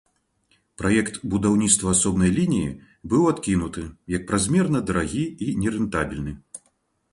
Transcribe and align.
Праект 0.81 1.19
будаўніцтва 1.33 1.91
асобнай 1.97 2.31
лініі 2.39 2.71
быў 3.13 3.29
адкінуты, 3.33 3.85
як 4.17 4.27
празмерна 4.31 4.83
дарагі 4.91 5.23
і 5.49 5.55
нерэнтабельных. 5.63 6.37